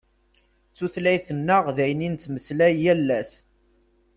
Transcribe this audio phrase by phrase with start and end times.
[0.77, 3.31] Tutlayt-nneɣ d ayen i nettmeslay yal ass.